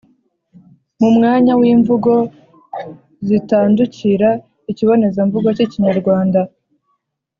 mu 0.99 1.09
mwanya 1.15 1.51
w’imvugo 1.59 2.13
zitandukira 3.27 4.29
ikibonezamvugo 4.71 5.47
cy’ikinyarwanda. 5.55 6.39